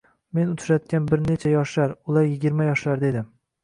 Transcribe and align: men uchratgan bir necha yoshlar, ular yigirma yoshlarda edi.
men 0.37 0.47
uchratgan 0.53 1.05
bir 1.13 1.23
necha 1.29 1.53
yoshlar, 1.53 1.97
ular 2.11 2.29
yigirma 2.35 2.73
yoshlarda 2.73 3.15
edi. 3.17 3.29